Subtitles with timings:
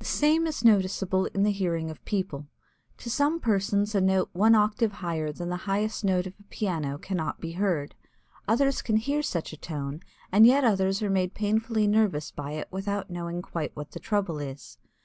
[0.00, 2.48] The same is noticeable in the hearing of people.
[2.98, 6.98] To some persons a note one octave higher than the highest note of a piano,
[6.98, 7.94] cannot be heard.
[8.48, 10.00] Others can hear such a tone,
[10.32, 14.40] and yet others are made painfully nervous by it without knowing quite what the trouble
[14.40, 14.78] is.